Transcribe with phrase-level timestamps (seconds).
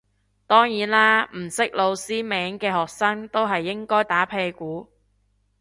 [0.47, 4.89] 當然啦唔識老師名嘅學生都係應該打屁股